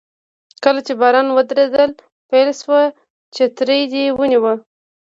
کله 0.63 0.79
چې 0.87 0.93
باران 1.01 1.27
وریدل 1.31 1.91
پیل 2.29 2.49
شول 2.59 2.85
چترۍ 3.35 3.81
دې 3.91 4.03
ونیوه. 4.17 4.53